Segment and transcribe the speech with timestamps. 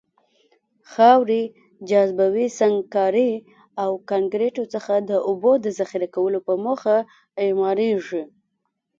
[0.91, 1.43] خاورې،
[1.89, 3.31] جاذبوي سنګکارۍ
[3.83, 6.95] او کانکریتو څخه د اوبو د ذخیره کولو په موخه
[7.43, 8.23] اعماريږي.